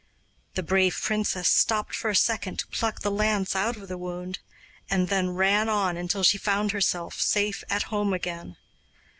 [0.55, 4.39] The brave princess stooped for a second to pluck the lance out of the wound,
[4.89, 8.57] and then ran on until she found herself safe at home again.